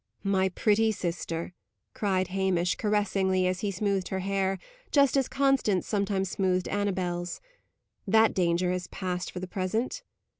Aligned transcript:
"My 0.23 0.49
pretty 0.49 0.91
sister!" 0.91 1.53
cried 1.93 2.29
Hamish, 2.29 2.73
caressingly, 2.73 3.45
as 3.45 3.59
he 3.59 3.69
smoothed 3.69 4.07
her 4.07 4.21
hair, 4.21 4.57
just 4.89 5.15
as 5.15 5.27
Constance 5.27 5.85
sometimes 5.87 6.31
smoothed 6.31 6.67
Annabel's: 6.69 7.39
"that 8.07 8.33
danger 8.33 8.71
has 8.71 8.87
passed 8.87 9.29
for 9.31 9.39
the 9.39 9.45
present." 9.47 10.01